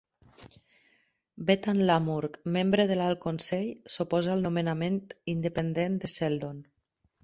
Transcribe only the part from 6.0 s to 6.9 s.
de Seldon.